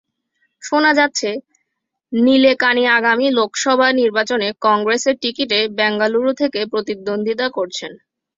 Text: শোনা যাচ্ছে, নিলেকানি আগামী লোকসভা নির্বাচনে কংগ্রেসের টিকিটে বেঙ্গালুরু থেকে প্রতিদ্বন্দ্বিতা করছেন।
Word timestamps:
শোনা 0.63 0.91
যাচ্ছে, 0.99 1.29
নিলেকানি 2.13 2.83
আগামী 2.97 3.27
লোকসভা 3.37 3.87
নির্বাচনে 3.99 4.47
কংগ্রেসের 4.65 5.15
টিকিটে 5.21 5.59
বেঙ্গালুরু 5.77 6.31
থেকে 6.41 6.59
প্রতিদ্বন্দ্বিতা 6.71 7.47
করছেন। 7.57 7.91